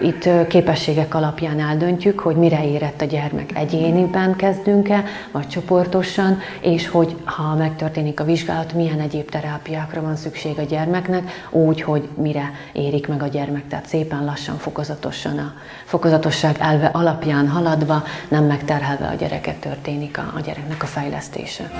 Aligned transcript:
Itt 0.00 0.46
képességek 0.48 1.14
alapján 1.14 1.60
eldöntjük, 1.60 2.20
hogy 2.20 2.36
mire 2.36 2.64
érett 2.64 3.00
a 3.00 3.04
gyermek 3.04 3.56
egyéniben 3.56 4.36
kezdünk-e, 4.36 5.04
vagy 5.30 5.48
csoportosan, 5.48 6.38
és 6.60 6.88
hogy 6.88 7.16
ha 7.24 7.54
megtörténik 7.54 8.20
a 8.20 8.24
vizsgálat, 8.24 8.72
milyen 8.72 9.00
egyéb 9.00 9.30
terápiákra 9.30 10.02
van 10.02 10.16
szükség 10.16 10.58
a 10.58 10.62
gyermeknek, 10.62 11.30
úgy, 11.50 11.82
hogy 11.82 12.08
mire 12.14 12.50
érik 12.72 13.08
meg 13.08 13.22
a 13.22 13.26
gyermek. 13.26 13.68
Tehát 13.68 13.86
szépen 13.86 14.24
lassan, 14.24 14.56
fokozatosan 14.56 15.38
a 15.38 15.52
fokozatosság 15.84 16.56
elve 16.58 16.86
alapján 16.86 17.48
haladva, 17.48 18.02
nem 18.28 18.44
megterhelve 18.44 19.06
a 19.06 19.14
gyereket 19.14 19.56
történik 19.56 20.18
a, 20.18 20.32
a 20.36 20.40
gyereknek 20.40 20.82
a 20.82 20.86
fejlesztése. 20.86 21.70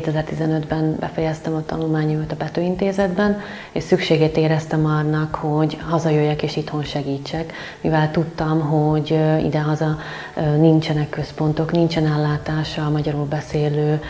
2015-ben 0.00 0.96
befejeztem 1.00 1.54
a 1.54 1.64
tanulmányomat 1.64 2.32
a 2.32 2.36
Betőintézetben, 2.36 3.40
és 3.72 3.82
szükségét 3.82 4.36
éreztem 4.36 4.86
annak, 4.86 5.34
hogy 5.34 5.78
hazajöjjek 5.88 6.42
és 6.42 6.56
itthon 6.56 6.82
segítsek, 6.82 7.52
mivel 7.80 8.10
tudtam, 8.10 8.60
hogy 8.60 9.20
idehaza 9.44 9.98
nincsenek 10.56 11.08
központok, 11.08 11.72
nincsen 11.72 12.06
ellátása 12.06 12.86
a 12.86 12.90
magyarul 12.90 13.24
beszélő 13.24 14.00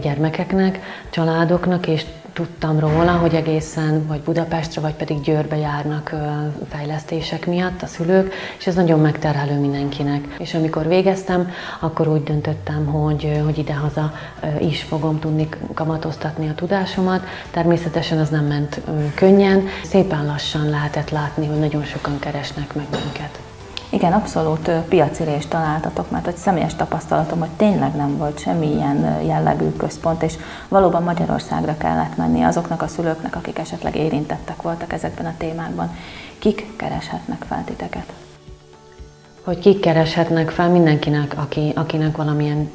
gyermekeknek, 0.00 0.80
családoknak, 1.10 1.86
és 1.86 2.04
tudtam 2.36 2.78
róla, 2.78 3.12
hogy 3.12 3.34
egészen 3.34 4.06
vagy 4.06 4.20
Budapestre, 4.20 4.80
vagy 4.80 4.94
pedig 4.94 5.20
Győrbe 5.20 5.56
járnak 5.56 6.14
fejlesztések 6.68 7.46
miatt 7.46 7.82
a 7.82 7.86
szülők, 7.86 8.34
és 8.58 8.66
ez 8.66 8.74
nagyon 8.74 9.00
megterhelő 9.00 9.60
mindenkinek. 9.60 10.34
És 10.38 10.54
amikor 10.54 10.86
végeztem, 10.88 11.50
akkor 11.80 12.08
úgy 12.08 12.22
döntöttem, 12.22 12.86
hogy, 12.86 13.40
hogy 13.44 13.58
idehaza 13.58 14.12
is 14.60 14.82
fogom 14.82 15.18
tudni 15.18 15.48
kamatoztatni 15.74 16.48
a 16.48 16.54
tudásomat. 16.54 17.24
Természetesen 17.50 18.18
az 18.18 18.28
nem 18.28 18.44
ment 18.44 18.80
könnyen, 19.14 19.66
szépen 19.84 20.26
lassan 20.26 20.68
lehetett 20.68 21.10
látni, 21.10 21.46
hogy 21.46 21.58
nagyon 21.58 21.84
sokan 21.84 22.18
keresnek 22.18 22.74
meg 22.74 22.86
minket. 22.90 23.38
Igen, 23.90 24.12
abszolút 24.12 24.70
piacirést 24.70 25.48
találtatok, 25.48 26.10
mert 26.10 26.24
hogy 26.24 26.36
személyes 26.36 26.74
tapasztalatom, 26.74 27.38
hogy 27.38 27.50
tényleg 27.56 27.96
nem 27.96 28.16
volt 28.16 28.38
semmilyen 28.38 29.22
jellegű 29.26 29.70
központ, 29.70 30.22
és 30.22 30.34
valóban 30.68 31.02
Magyarországra 31.02 31.76
kellett 31.76 32.16
menni 32.16 32.42
azoknak 32.42 32.82
a 32.82 32.88
szülőknek, 32.88 33.36
akik 33.36 33.58
esetleg 33.58 33.96
érintettek 33.96 34.62
voltak 34.62 34.92
ezekben 34.92 35.26
a 35.26 35.34
témákban. 35.38 35.96
Kik 36.38 36.76
kereshetnek 36.76 37.44
fel 37.48 37.64
titeket? 37.64 38.12
Hogy 39.44 39.58
kik 39.58 39.80
kereshetnek 39.80 40.50
fel 40.50 40.68
mindenkinek, 40.68 41.34
aki, 41.36 41.72
akinek 41.74 42.16
valamilyen 42.16 42.70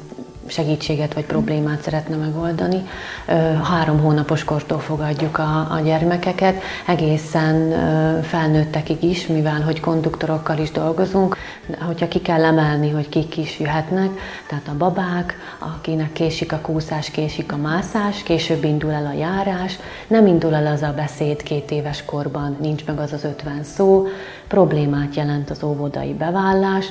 segítséget 0.46 1.14
vagy 1.14 1.24
problémát 1.24 1.82
szeretne 1.82 2.16
megoldani. 2.16 2.82
Három 3.62 4.00
hónapos 4.00 4.44
kortól 4.44 4.78
fogadjuk 4.78 5.38
a, 5.38 5.66
a 5.70 5.80
gyermekeket, 5.84 6.62
egészen 6.86 7.70
felnőttekig 8.22 9.02
is, 9.02 9.26
mivel 9.26 9.60
hogy 9.60 9.80
konduktorokkal 9.80 10.58
is 10.58 10.70
dolgozunk, 10.70 11.36
hogyha 11.86 12.08
ki 12.08 12.20
kell 12.20 12.44
emelni, 12.44 12.90
hogy 12.90 13.08
kik 13.08 13.36
is 13.36 13.58
jöhetnek, 13.58 14.10
tehát 14.48 14.68
a 14.68 14.76
babák, 14.78 15.36
akinek 15.58 16.12
késik 16.12 16.52
a 16.52 16.58
kúszás, 16.62 17.10
késik 17.10 17.52
a 17.52 17.56
mászás, 17.56 18.22
később 18.22 18.64
indul 18.64 18.90
el 18.90 19.06
a 19.06 19.18
járás, 19.18 19.78
nem 20.06 20.26
indul 20.26 20.54
el 20.54 20.66
az 20.66 20.82
a 20.82 20.92
beszéd 20.96 21.42
két 21.42 21.70
éves 21.70 22.04
korban, 22.04 22.56
nincs 22.60 22.84
meg 22.84 22.98
az 22.98 23.12
az 23.12 23.24
ötven 23.24 23.62
szó, 23.62 24.06
problémát 24.48 25.14
jelent 25.14 25.50
az 25.50 25.62
óvodai 25.62 26.14
bevállás, 26.14 26.86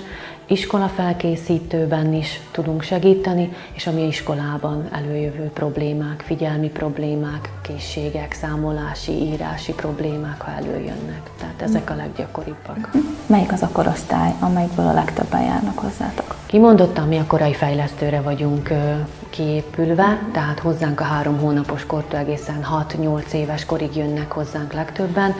iskola 0.51 0.87
felkészítőben 0.87 2.13
is 2.13 2.39
tudunk 2.51 2.81
segíteni, 2.81 3.53
és 3.73 3.87
ami 3.87 4.07
iskolában 4.07 4.87
előjövő 4.91 5.49
problémák, 5.53 6.23
figyelmi 6.25 6.69
problémák, 6.69 7.49
készségek, 7.61 8.33
számolási, 8.33 9.11
írási 9.11 9.73
problémák, 9.73 10.41
ha 10.41 10.51
előjönnek. 10.51 11.21
Tehát 11.39 11.61
ezek 11.61 11.89
a 11.89 11.95
leggyakoribbak. 11.95 12.89
Melyik 13.25 13.51
az 13.51 13.61
a 13.61 13.69
korosztály, 13.71 14.33
amelyikből 14.39 14.87
a 14.87 14.93
legtöbben 14.93 15.41
járnak 15.41 15.79
hozzátok? 15.79 16.35
Kimondottan 16.45 17.07
mi 17.07 17.17
a 17.17 17.25
korai 17.27 17.53
fejlesztőre 17.53 18.21
vagyunk 18.21 18.69
kiépülve, 19.29 20.19
tehát 20.31 20.59
hozzánk 20.59 20.99
a 20.99 21.03
három 21.03 21.37
hónapos 21.39 21.85
kortól 21.85 22.19
egészen 22.19 22.65
6-8 22.89 23.31
éves 23.31 23.65
korig 23.65 23.95
jönnek 23.95 24.31
hozzánk 24.31 24.73
legtöbben, 24.73 25.35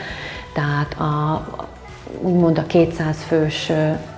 tehát 0.53 0.94
a, 0.94 1.46
úgymond 2.22 2.57
a 2.57 2.66
200 2.66 3.18
fős 3.18 3.72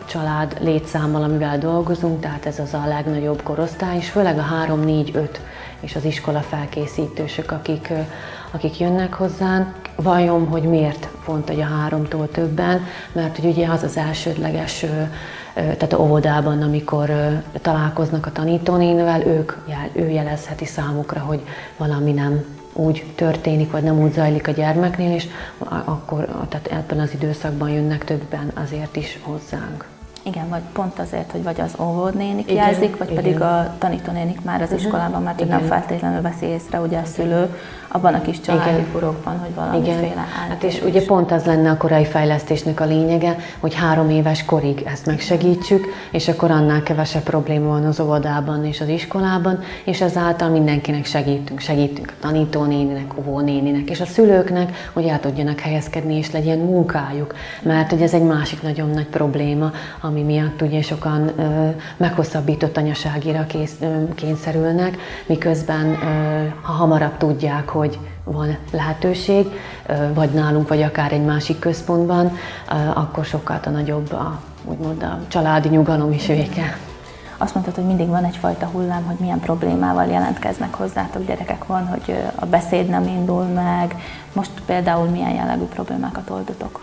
család 0.05 0.57
létszámmal, 0.61 1.23
amivel 1.23 1.57
dolgozunk, 1.57 2.19
tehát 2.19 2.45
ez 2.45 2.59
az 2.59 2.73
a 2.73 2.87
legnagyobb 2.87 3.43
korosztály, 3.43 3.97
és 3.97 4.09
főleg 4.09 4.37
a 4.37 4.41
3, 4.41 4.79
4, 4.79 5.11
5 5.15 5.41
és 5.79 5.95
az 5.95 6.05
iskola 6.05 6.39
felkészítősök, 6.39 7.51
akik, 7.51 7.93
akik 8.51 8.79
jönnek 8.79 9.13
hozzánk. 9.13 9.67
Vajon, 9.95 10.47
hogy 10.47 10.63
miért 10.63 11.07
pont 11.25 11.47
hogy 11.47 11.61
a 11.61 11.65
háromtól 11.65 12.29
többen, 12.31 12.81
mert 13.11 13.35
hogy 13.35 13.45
ugye 13.49 13.67
az 13.67 13.83
az 13.83 13.97
elsődleges, 13.97 14.85
tehát 15.53 15.93
óvodában, 15.93 16.61
amikor 16.61 17.11
találkoznak 17.61 18.25
a 18.25 18.31
tanítónénvel, 18.31 19.21
ők, 19.21 19.53
ő 19.93 20.09
jelezheti 20.09 20.65
számukra, 20.65 21.19
hogy 21.19 21.41
valami 21.77 22.11
nem 22.11 22.45
úgy 22.73 23.05
történik, 23.15 23.71
vagy 23.71 23.83
nem 23.83 23.99
úgy 23.99 24.13
zajlik 24.13 24.47
a 24.47 24.51
gyermeknél, 24.51 25.11
és 25.11 25.27
akkor 25.85 26.45
tehát 26.49 26.67
ebben 26.67 26.99
az 26.99 27.13
időszakban 27.13 27.69
jönnek 27.69 28.03
többen 28.03 28.51
azért 28.53 28.95
is 28.95 29.19
hozzánk. 29.21 29.92
Igen, 30.25 30.49
vagy 30.49 30.61
pont 30.73 30.99
azért, 30.99 31.31
hogy 31.31 31.43
vagy 31.43 31.61
az 31.61 31.75
óvodnénik 31.79 32.51
igen, 32.51 32.65
jelzik, 32.65 32.97
vagy 32.97 33.11
igen. 33.11 33.23
pedig 33.23 33.41
a 33.41 33.75
tanítónénik 33.77 34.41
már 34.41 34.61
az 34.61 34.67
uh-huh. 34.67 34.83
iskolában, 34.83 35.23
mert 35.23 35.39
igen. 35.39 35.59
nem 35.59 35.67
feltétlenül 35.67 36.21
veszi 36.21 36.45
észre 36.45 36.79
ugye 36.79 36.97
a 36.97 37.05
szülő, 37.05 37.49
abban 37.95 38.13
a 38.13 38.21
kis 38.21 38.39
családi 38.39 38.69
Igen. 38.69 38.91
burokban, 38.91 39.39
hogy 39.39 39.53
valamiféle 39.55 39.99
Igen. 39.99 40.17
Hát 40.49 40.63
és 40.63 40.81
ugye 40.85 41.05
pont 41.05 41.31
az 41.31 41.45
lenne 41.45 41.69
a 41.69 41.77
korai 41.77 42.05
fejlesztésnek 42.05 42.79
a 42.79 42.85
lényege, 42.85 43.35
hogy 43.59 43.73
három 43.73 44.09
éves 44.09 44.45
korig 44.45 44.83
ezt 44.85 45.05
megsegítsük, 45.05 45.85
és 46.11 46.27
akkor 46.27 46.51
annál 46.51 46.83
kevesebb 46.83 47.23
probléma 47.23 47.67
van 47.67 47.85
az 47.85 47.99
óvodában 47.99 48.65
és 48.65 48.81
az 48.81 48.87
iskolában, 48.87 49.59
és 49.83 50.01
ezáltal 50.01 50.49
mindenkinek 50.49 51.05
segítünk. 51.05 51.59
Segítünk 51.59 52.13
a 52.17 52.21
tanítónéninek, 52.21 53.17
óvónéninek, 53.17 53.89
és 53.89 54.01
a 54.01 54.05
szülőknek, 54.05 54.89
hogy 54.93 55.05
el 55.05 55.19
tudjanak 55.19 55.59
helyezkedni, 55.59 56.17
és 56.17 56.31
legyen 56.31 56.57
munkájuk. 56.57 57.35
Mert 57.61 57.89
hogy 57.89 58.01
ez 58.01 58.13
egy 58.13 58.23
másik 58.23 58.61
nagyon 58.61 58.89
nagy 58.89 59.07
probléma, 59.07 59.71
ami 60.01 60.12
miatt 60.21 60.61
ugye 60.61 60.81
sokan 60.81 61.31
meghosszabbított 61.97 62.77
anyaságira 62.77 63.45
kész, 63.45 63.79
kényszerülnek, 64.15 64.97
miközben 65.25 65.97
ha 66.61 66.71
hamarabb 66.71 67.17
tudják, 67.17 67.69
hogy 67.69 67.83
hogy 67.83 68.33
van 68.33 68.57
lehetőség, 68.71 69.47
vagy 70.13 70.29
nálunk, 70.29 70.67
vagy 70.67 70.81
akár 70.81 71.11
egy 71.11 71.25
másik 71.25 71.59
központban, 71.59 72.37
akkor 72.93 73.25
sokkal 73.25 73.59
a 73.65 73.69
nagyobb 73.69 74.11
a, 74.11 74.39
úgymond 74.65 75.03
a 75.03 75.19
családi 75.27 75.69
nyugalom 75.69 76.11
is 76.11 76.25
vége. 76.25 76.77
Azt 77.37 77.53
mondtad, 77.53 77.75
hogy 77.75 77.85
mindig 77.85 78.07
van 78.07 78.23
egyfajta 78.23 78.65
hullám, 78.65 79.03
hogy 79.03 79.15
milyen 79.19 79.39
problémával 79.39 80.05
jelentkeznek 80.05 80.73
hozzátok 80.73 81.25
gyerekek 81.25 81.65
van, 81.65 81.87
hogy 81.87 82.15
a 82.35 82.45
beszéd 82.45 82.89
nem 82.89 83.07
indul 83.07 83.43
meg. 83.43 83.95
Most 84.33 84.51
például 84.65 85.09
milyen 85.09 85.33
jellegű 85.33 85.63
problémákat 85.63 86.29
oldotok? 86.29 86.81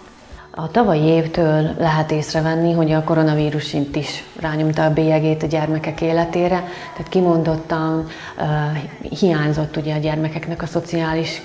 A 0.54 0.70
tavalyi 0.70 1.02
évtől 1.02 1.74
lehet 1.78 2.10
észrevenni, 2.10 2.72
hogy 2.72 2.92
a 2.92 3.04
koronavírus 3.04 3.76
is 3.92 4.24
rányomta 4.40 4.84
a 4.84 4.92
bélyegét 4.92 5.42
a 5.42 5.46
gyermekek 5.46 6.00
életére, 6.00 6.64
tehát 6.92 7.08
kimondottan 7.08 8.06
uh, 8.38 8.48
hiányzott 9.18 9.76
ugye 9.76 9.94
a 9.94 9.98
gyermekeknek 9.98 10.62
a 10.62 10.66
szociális 10.66 11.42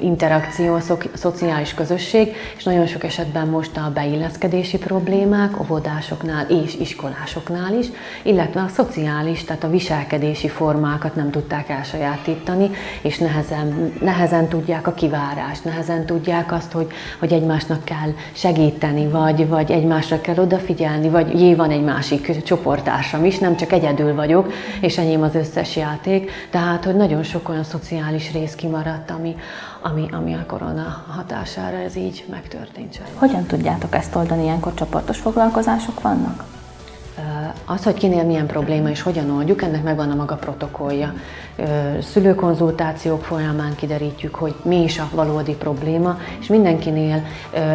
interakció, 0.00 0.74
a 0.74 0.80
szo- 0.80 1.10
szociális 1.12 1.74
közösség, 1.74 2.34
és 2.56 2.64
nagyon 2.64 2.86
sok 2.86 3.04
esetben 3.04 3.48
most 3.48 3.76
a 3.76 3.90
beilleszkedési 3.94 4.78
problémák 4.78 5.60
óvodásoknál 5.60 6.46
és 6.48 6.76
iskolásoknál 6.76 7.74
is, 7.78 7.86
illetve 8.22 8.60
a 8.60 8.68
szociális, 8.68 9.44
tehát 9.44 9.64
a 9.64 9.70
viselkedési 9.70 10.48
formákat 10.48 11.14
nem 11.14 11.30
tudták 11.30 11.68
elsajátítani, 11.68 12.70
és 13.02 13.18
nehezen, 13.18 13.92
nehezen 14.00 14.48
tudják 14.48 14.86
a 14.86 14.92
kivárást, 14.92 15.64
nehezen 15.64 16.06
tudják 16.06 16.52
azt, 16.52 16.72
hogy, 16.72 16.86
hogy 17.18 17.32
egymásnak 17.32 17.84
kell 17.84 18.12
segíteni, 18.42 19.08
vagy, 19.08 19.48
vagy 19.48 19.70
egymásra 19.70 20.20
kell 20.20 20.36
odafigyelni, 20.36 21.08
vagy 21.08 21.40
jé, 21.40 21.54
van 21.54 21.70
egy 21.70 21.82
másik 21.82 22.42
csoporttársam 22.42 23.24
is, 23.24 23.38
nem 23.38 23.56
csak 23.56 23.72
egyedül 23.72 24.14
vagyok, 24.14 24.52
és 24.80 24.98
enyém 24.98 25.22
az 25.22 25.34
összes 25.34 25.76
játék, 25.76 26.30
tehát, 26.50 26.84
hogy 26.84 26.94
nagyon 26.94 27.22
sok 27.22 27.48
olyan 27.48 27.64
szociális 27.64 28.32
rész 28.32 28.54
kimaradt, 28.54 29.10
ami, 29.10 29.34
ami, 29.82 30.08
ami 30.12 30.34
a 30.34 30.44
korona 30.46 31.04
hatására 31.08 31.76
ez 31.76 31.96
így 31.96 32.24
megtörtént. 32.30 33.00
Hogyan 33.14 33.44
tudjátok 33.46 33.94
ezt 33.94 34.14
oldani? 34.14 34.42
Ilyenkor 34.42 34.74
csoportos 34.74 35.18
foglalkozások 35.18 36.00
vannak? 36.00 36.51
Az, 37.64 37.84
hogy 37.84 37.94
kinél 37.94 38.24
milyen 38.24 38.46
probléma 38.46 38.90
és 38.90 39.02
hogyan 39.02 39.30
oldjuk, 39.30 39.62
ennek 39.62 39.82
megvan 39.82 40.10
a 40.10 40.14
maga 40.14 40.34
protokollja. 40.34 41.14
Szülőkonzultációk 42.00 43.24
folyamán 43.24 43.74
kiderítjük, 43.74 44.34
hogy 44.34 44.54
mi 44.62 44.82
is 44.82 44.98
a 44.98 45.08
valódi 45.14 45.54
probléma, 45.54 46.18
és 46.40 46.46
mindenkinél 46.46 47.24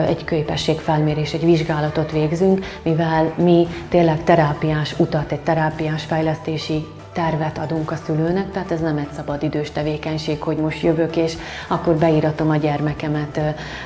egy 0.07 0.23
képességfelmérés, 0.23 1.33
egy 1.33 1.45
vizsgálatot 1.45 2.11
végzünk, 2.11 2.65
mivel 2.83 3.33
mi 3.37 3.67
tényleg 3.89 4.23
terápiás 4.23 4.99
utat, 4.99 5.31
egy 5.31 5.41
terápiás 5.41 6.03
fejlesztési 6.03 6.85
tervet 7.17 7.57
adunk 7.57 7.91
a 7.91 7.95
szülőnek, 7.95 8.51
tehát 8.51 8.71
ez 8.71 8.79
nem 8.79 8.97
egy 8.97 9.11
szabadidős 9.15 9.71
tevékenység, 9.71 10.41
hogy 10.41 10.57
most 10.57 10.81
jövök 10.81 11.15
és 11.15 11.33
akkor 11.67 11.95
beíratom 11.95 12.49
a 12.49 12.55
gyermekemet 12.55 13.39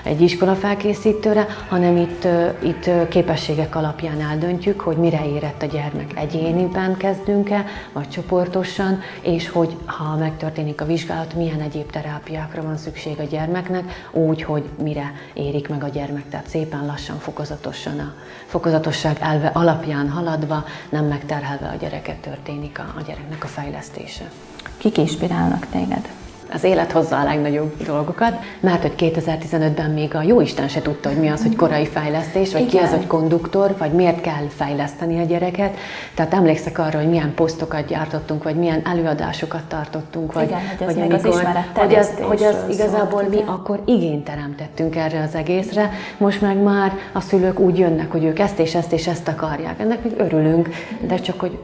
egy 0.03 0.21
iskola 0.21 0.55
felkészítőre, 0.55 1.45
hanem 1.69 1.97
itt, 1.97 2.27
itt 2.63 3.07
képességek 3.09 3.75
alapján 3.75 4.21
eldöntjük, 4.21 4.79
hogy 4.79 4.97
mire 4.97 5.25
érett 5.25 5.61
a 5.61 5.65
gyermek. 5.65 6.17
Egyéniben 6.17 6.97
kezdünk-e, 6.97 7.65
vagy 7.91 8.09
csoportosan, 8.09 8.99
és 9.21 9.49
hogy 9.49 9.77
ha 9.85 10.15
megtörténik 10.15 10.81
a 10.81 10.85
vizsgálat, 10.85 11.33
milyen 11.33 11.61
egyéb 11.61 11.91
terápiákra 11.91 12.61
van 12.61 12.77
szükség 12.77 13.19
a 13.19 13.23
gyermeknek, 13.23 14.07
úgy, 14.11 14.43
hogy 14.43 14.63
mire 14.83 15.11
érik 15.33 15.69
meg 15.69 15.83
a 15.83 15.87
gyermek. 15.87 16.29
Tehát 16.29 16.47
szépen 16.47 16.85
lassan, 16.85 17.17
fokozatosan 17.17 17.99
a 17.99 18.13
fokozatosság 18.45 19.17
elve 19.19 19.47
alapján 19.47 20.09
haladva, 20.09 20.65
nem 20.89 21.05
megterhelve 21.05 21.67
a 21.67 21.75
gyereket 21.75 22.17
történik 22.17 22.79
a, 22.79 22.93
a 22.97 23.01
gyerek 23.01 23.20
gyereknek 23.21 23.43
a 23.43 23.47
fejlesztése. 23.47 24.31
Kik 24.77 24.97
inspirálnak 24.97 25.67
téged? 25.71 26.09
Az 26.53 26.63
élet 26.63 26.91
hozza 26.91 27.19
a 27.19 27.23
legnagyobb 27.23 27.83
dolgokat, 27.85 28.39
mert 28.59 28.81
hogy 28.81 28.93
2015-ben 28.97 29.89
még 29.89 30.15
a 30.15 30.21
jóisten 30.21 30.67
se 30.67 30.81
tudta, 30.81 31.09
hogy 31.09 31.17
mi 31.17 31.27
az, 31.27 31.41
hogy 31.41 31.55
korai 31.55 31.85
fejlesztés, 31.85 32.51
vagy 32.51 32.61
Igen. 32.61 32.71
ki 32.71 32.77
az, 32.77 32.89
hogy 32.89 33.07
konduktor, 33.07 33.75
vagy 33.77 33.91
miért 33.91 34.21
kell 34.21 34.47
fejleszteni 34.55 35.19
a 35.19 35.23
gyereket. 35.23 35.77
Tehát 36.13 36.33
emlékszek 36.33 36.77
arra, 36.79 36.97
hogy 36.99 37.09
milyen 37.09 37.33
posztokat 37.33 37.87
gyártottunk, 37.87 38.43
vagy 38.43 38.55
milyen 38.55 38.81
előadásokat 38.85 39.63
tartottunk, 39.63 40.33
vagy, 40.33 40.47
Igen, 40.47 40.59
hogy 40.77 40.85
vagy 40.85 41.01
amikor, 41.01 41.29
az 41.29 41.41
hogy 41.73 41.95
az, 41.95 42.09
hogy 42.21 42.43
az 42.43 42.55
igazából 42.69 43.23
mi 43.23 43.41
akkor 43.45 43.81
igényt 43.85 44.23
teremtettünk 44.23 44.95
erre 44.95 45.21
az 45.21 45.35
egészre, 45.35 45.91
most 46.17 46.41
meg 46.41 46.57
már 46.57 46.91
a 47.11 47.21
szülők 47.21 47.59
úgy 47.59 47.77
jönnek, 47.77 48.11
hogy 48.11 48.23
ők 48.23 48.39
ezt 48.39 48.59
és 48.59 48.75
ezt 48.75 48.91
és 48.91 49.07
ezt 49.07 49.27
akarják. 49.27 49.79
Ennek 49.79 50.03
még 50.03 50.13
örülünk, 50.17 50.69
de 51.07 51.15
csak 51.15 51.39
hogy 51.39 51.59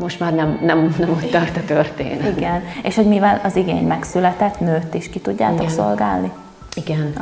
most 0.00 0.20
már 0.20 0.34
nem, 0.34 0.58
nem, 0.62 0.94
nem 0.98 1.08
úgy 1.08 1.30
tart 1.30 1.56
a 1.56 1.64
történet. 1.66 2.36
Igen, 2.36 2.62
és 2.82 2.94
hogy 2.96 3.06
mivel 3.06 3.40
az 3.44 3.56
igény 3.56 3.86
megszületett, 3.86 4.60
nőtt 4.60 4.94
is 4.94 5.08
ki 5.10 5.18
tudjátok 5.20 5.60
igen. 5.60 5.72
szolgálni? 5.72 6.32
Igen, 6.74 7.12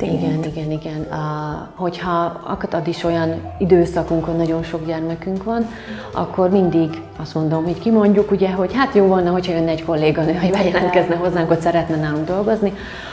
igen, 0.00 0.18
igen, 0.18 0.44
igen, 0.44 0.70
igen. 0.70 1.02
A, 1.02 1.70
hogyha 1.74 2.40
akad 2.44 2.86
is 2.86 3.04
olyan 3.04 3.34
időszakunk, 3.58 4.24
hogy 4.24 4.36
nagyon 4.36 4.62
sok 4.62 4.86
gyermekünk 4.86 5.44
van, 5.44 5.66
akkor 6.12 6.50
mindig 6.50 7.02
azt 7.16 7.34
mondom, 7.34 7.64
hogy 7.64 7.78
kimondjuk, 7.78 8.30
ugye, 8.30 8.50
hogy 8.50 8.74
hát 8.74 8.94
jó 8.94 9.06
volna, 9.06 9.30
hogyha 9.30 9.52
jönne 9.52 9.70
egy 9.70 9.84
kolléganő, 9.84 10.34
hogy 10.34 10.50
bejelentkezne 10.50 11.14
hozzánk, 11.14 11.48
hogy 11.48 11.60
szeretne 11.60 11.96
nálunk 11.96 12.26
dolgozni, 12.26 12.72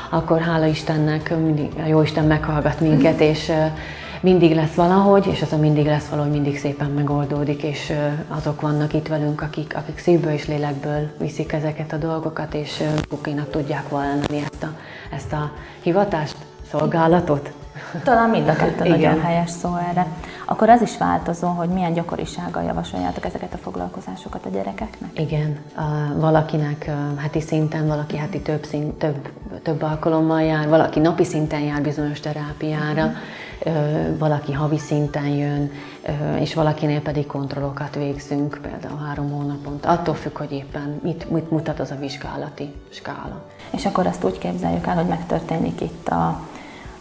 akkor 0.10 0.40
hála 0.42 0.66
Istennek 0.66 1.38
mindig 1.38 1.69
a 1.84 1.88
Jóisten 1.88 2.25
meghallgat 2.25 2.80
minket, 2.80 3.19
és 3.19 3.51
mindig 4.23 4.55
lesz 4.55 4.73
valahogy, 4.73 5.27
és 5.27 5.41
az 5.41 5.53
a 5.53 5.57
mindig 5.57 5.85
lesz 5.85 6.07
valahogy 6.07 6.31
mindig 6.31 6.59
szépen 6.59 6.89
megoldódik, 6.89 7.63
és 7.63 7.93
azok 8.27 8.61
vannak 8.61 8.93
itt 8.93 9.07
velünk, 9.07 9.41
akik, 9.41 9.75
akik 9.75 9.97
szívből 9.97 10.31
és 10.31 10.47
lélekből 10.47 11.09
viszik 11.17 11.53
ezeket 11.53 11.93
a 11.93 11.97
dolgokat, 11.97 12.53
és 12.53 12.83
kukinak 13.09 13.49
tudják 13.49 13.89
valani 13.89 14.43
ezt 14.51 14.63
a, 14.63 14.77
ezt 15.15 15.33
a 15.33 15.51
hivatást, 15.81 16.35
szolgálatot. 16.69 17.51
Talán 18.03 18.29
mind 18.29 18.47
a 18.47 18.53
kettő 18.53 18.89
nagyon 18.89 19.21
helyes 19.21 19.49
szó 19.49 19.75
erre. 19.89 20.07
Akkor 20.45 20.69
az 20.69 20.81
is 20.81 20.97
változó, 20.97 21.47
hogy 21.47 21.69
milyen 21.69 21.93
gyakorisággal 21.93 22.63
javasoljátok 22.63 23.25
ezeket 23.25 23.53
a 23.53 23.57
foglalkozásokat 23.57 24.45
a 24.45 24.49
gyerekeknek? 24.49 25.19
Igen, 25.19 25.57
a, 25.75 26.19
valakinek 26.19 26.91
heti 27.17 27.41
szinten, 27.41 27.87
valaki 27.87 28.17
heti 28.17 28.41
több, 28.41 28.63
szint, 28.65 28.93
több, 28.93 29.29
több 29.63 29.81
alkalommal 29.81 30.41
jár, 30.41 30.67
valaki 30.67 30.99
napi 30.99 31.23
szinten 31.23 31.61
jár 31.61 31.81
bizonyos 31.81 32.19
terápiára. 32.19 33.03
Uh-huh 33.03 33.17
valaki 34.18 34.51
havi 34.51 34.77
szinten 34.77 35.27
jön, 35.27 35.71
és 36.39 36.54
valakinél 36.54 37.01
pedig 37.01 37.25
kontrollokat 37.25 37.95
végzünk, 37.95 38.60
például 38.62 39.06
három 39.06 39.31
hónaponta. 39.31 39.89
Attól 39.89 40.15
függ, 40.15 40.38
hogy 40.38 40.51
éppen 40.51 41.00
mit, 41.04 41.30
mit 41.30 41.51
mutat 41.51 41.80
az 41.80 41.92
a 41.92 41.95
vizsgálati 41.95 42.74
skála. 42.89 43.42
És 43.69 43.86
akkor 43.86 44.07
azt 44.07 44.24
úgy 44.24 44.38
képzeljük 44.38 44.88
el, 44.88 44.95
hogy 44.95 45.07
megtörténik 45.07 45.81
itt 45.81 46.07
a, 46.07 46.42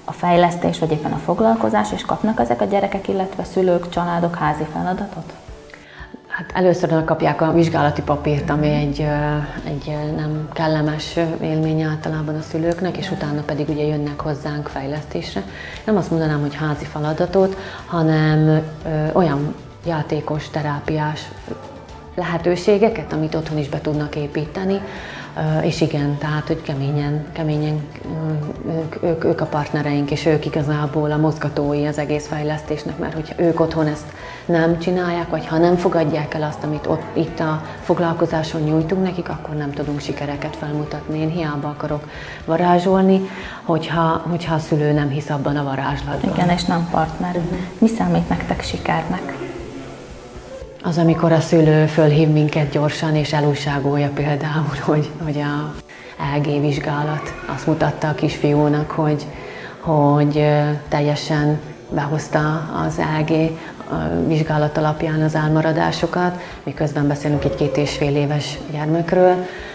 a 0.05 0.13
fejlesztés, 0.13 0.79
vagy 0.79 0.91
éppen 0.91 1.13
a 1.13 1.17
foglalkozás, 1.17 1.93
és 1.93 2.05
kapnak 2.05 2.41
ezek 2.41 2.61
a 2.61 2.65
gyerekek, 2.65 3.09
illetve 3.09 3.45
szülők, 3.45 3.89
családok 3.89 4.35
házi 4.35 4.65
feladatot? 4.73 5.33
Hát 6.33 6.51
először 6.55 7.05
kapják 7.05 7.41
a 7.41 7.53
vizsgálati 7.53 8.03
papírt, 8.03 8.51
ami 8.51 8.69
egy, 8.69 9.07
egy 9.65 9.97
nem 10.17 10.49
kellemes 10.53 11.17
élmény 11.41 11.83
általában 11.83 12.35
a 12.35 12.41
szülőknek, 12.41 12.97
és 12.97 13.11
utána 13.11 13.43
pedig 13.43 13.69
ugye 13.69 13.85
jönnek 13.85 14.21
hozzánk 14.21 14.69
fejlesztésre. 14.69 15.43
Nem 15.85 15.97
azt 15.97 16.11
mondanám, 16.11 16.41
hogy 16.41 16.55
házi 16.55 16.85
feladatot, 16.85 17.57
hanem 17.87 18.63
olyan 19.13 19.55
játékos, 19.87 20.51
terápiás 20.51 21.29
lehetőségeket, 22.15 23.13
amit 23.13 23.35
otthon 23.35 23.59
is 23.59 23.69
be 23.69 23.81
tudnak 23.81 24.17
építeni, 24.17 24.81
és 25.63 25.81
igen, 25.81 26.19
tehát, 26.19 26.47
hogy 26.47 26.63
keményen, 26.63 27.27
keményen 27.33 27.81
ők, 28.69 29.03
ők, 29.03 29.25
ők 29.25 29.41
a 29.41 29.45
partnereink, 29.47 30.11
és 30.11 30.27
ők 30.27 30.47
igazából 30.47 31.11
a 31.11 31.17
mozgatói 31.17 31.87
az 31.87 31.99
egész 31.99 32.27
fejlesztésnek, 32.27 32.99
mert 32.99 33.15
hogyha 33.15 33.35
ők 33.37 33.61
otthon 33.61 33.87
ezt 33.87 34.05
nem 34.45 34.79
csinálják, 34.79 35.29
vagy 35.29 35.47
ha 35.47 35.59
nem 35.59 35.77
fogadják 35.77 36.35
el 36.35 36.43
azt, 36.43 36.65
amit 36.65 36.87
ott, 36.87 37.03
itt 37.13 37.41
a 37.41 37.63
foglalkozáson 37.83 38.61
nyújtunk 38.61 39.03
nekik, 39.03 39.29
akkor 39.29 39.55
nem 39.55 39.73
tudunk 39.73 40.01
sikereket 40.01 40.57
felmutatni. 40.57 41.19
Én 41.19 41.31
hiába 41.31 41.69
akarok 41.69 42.09
varázsolni, 42.45 43.21
hogyha, 43.63 44.23
hogyha 44.31 44.55
a 44.55 44.59
szülő 44.59 44.93
nem 44.93 45.09
hisz 45.09 45.31
abban 45.31 45.57
a 45.57 45.65
varázslatban. 45.65 46.33
Igen, 46.33 46.49
és 46.49 46.65
nem 46.65 46.89
partner. 46.91 47.41
Mi 47.79 47.89
számít 47.89 48.29
nektek 48.29 48.63
sikernek? 48.63 49.32
Az, 50.85 50.99
amikor 50.99 51.33
a 51.33 51.41
szülő 51.41 51.87
fölhív 51.87 52.29
minket 52.29 52.71
gyorsan, 52.71 53.17
és 53.17 53.33
elújságolja 53.33 54.11
például, 54.15 54.77
hogy, 54.87 55.11
hogy 55.25 55.41
a 55.41 55.75
LG 56.37 56.61
vizsgálat 56.61 57.35
azt 57.55 57.67
mutatta 57.67 58.09
a 58.09 58.15
kisfiúnak, 58.15 58.91
hogy, 58.91 59.27
hogy 59.81 60.49
teljesen 60.89 61.61
behozta 61.91 62.71
az 62.87 63.01
LG 63.21 63.51
vizsgálat 64.27 64.77
alapján 64.77 65.23
az 65.23 65.35
elmaradásokat, 65.35 66.41
miközben 66.63 67.09
beszélünk 67.09 67.45
egy 67.45 67.55
két 67.55 67.77
és 67.77 67.97
fél 67.97 68.17
éves 68.17 68.59
gyermekről, 68.73 69.35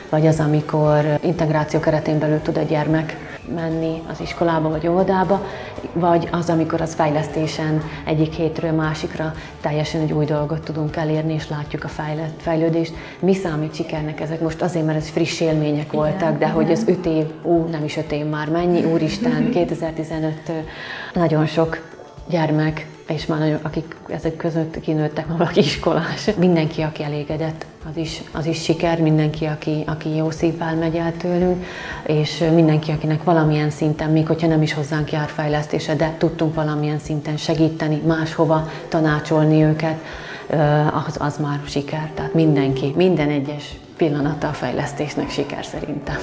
vagy 0.10 0.28
az, 0.28 0.40
amikor 0.40 1.20
integráció 1.22 1.80
keretén 1.80 2.20
belül 2.20 2.42
tud 2.42 2.58
a 2.58 2.62
gyermek 2.62 3.27
menni 3.56 4.02
az 4.10 4.20
iskolába 4.22 4.70
vagy 4.70 4.88
óvodába, 4.88 5.46
vagy 5.94 6.28
az, 6.32 6.50
amikor 6.50 6.82
az 6.82 6.94
fejlesztésen 6.94 7.82
egyik 8.06 8.34
hétről 8.34 8.72
másikra 8.72 9.34
teljesen 9.62 10.02
egy 10.02 10.12
új 10.12 10.26
dolgot 10.26 10.64
tudunk 10.64 10.96
elérni, 10.96 11.34
és 11.34 11.50
látjuk 11.50 11.84
a 11.84 11.90
fejlődést. 12.38 12.94
Mi 13.20 13.34
számít 13.34 13.76
sikernek 13.76 14.20
ezek 14.20 14.42
most 14.42 14.62
azért, 14.62 14.86
mert 14.86 14.98
ez 14.98 15.10
friss 15.10 15.40
élmények 15.40 15.92
voltak, 15.92 16.20
igen, 16.20 16.32
de 16.32 16.46
igen. 16.46 16.52
hogy 16.52 16.72
az 16.72 16.84
öt 16.88 17.06
év, 17.06 17.26
ú, 17.42 17.68
nem 17.72 17.84
is 17.84 17.98
öt 17.98 18.12
év 18.12 18.26
már, 18.26 18.50
mennyi, 18.50 18.84
úristen, 18.84 19.50
2015 19.50 20.52
nagyon 21.14 21.46
sok 21.46 21.96
gyermek, 22.30 22.88
és 23.08 23.26
már 23.26 23.40
nagyon, 23.40 23.60
akik 23.62 23.96
ezek 24.08 24.36
között 24.36 24.80
kinőttek, 24.80 25.28
már 25.28 25.38
valaki 25.38 25.60
iskolás. 25.60 26.30
Mindenki, 26.38 26.82
aki 26.82 27.04
elégedett, 27.04 27.66
az 27.90 27.98
is, 27.98 28.22
az 28.32 28.46
is 28.46 28.64
siker, 28.64 29.02
mindenki, 29.02 29.46
aki, 29.46 29.84
aki 29.86 30.16
jó 30.16 30.32
szívvel 30.32 30.76
megy 30.76 30.96
el 30.96 31.14
tőlünk, 31.18 31.66
és 32.06 32.44
mindenki, 32.54 32.92
akinek 32.92 33.24
valamilyen 33.24 33.70
szinten, 33.70 34.10
még 34.10 34.28
hogyha 34.28 34.48
nem 34.48 34.62
is 34.62 34.74
hozzánk 34.74 35.12
jár 35.12 35.30
fejlesztése, 35.30 35.96
de 35.96 36.16
tudtunk 36.18 36.54
valamilyen 36.56 37.00
szinten 37.00 37.38
segíteni, 37.38 38.02
máshova 38.06 38.70
tanácsolni 38.90 39.64
őket, 39.64 39.98
az, 41.08 41.16
az 41.20 41.38
már 41.38 41.60
siker. 41.66 42.12
Tehát 42.14 42.34
mindenki, 42.34 42.94
minden 42.96 43.30
egyes 43.30 43.76
pillanata 43.98 44.48
a 44.48 44.54
fejlesztésnek 44.54 45.30
siker 45.30 45.66
szerintem. 45.66 46.18